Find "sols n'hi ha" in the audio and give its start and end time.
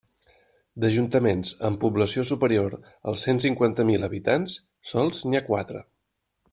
4.95-5.47